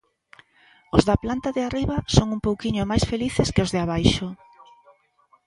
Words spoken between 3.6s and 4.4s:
os de abaixo.